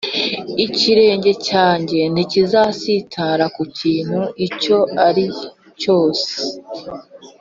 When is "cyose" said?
5.81-6.27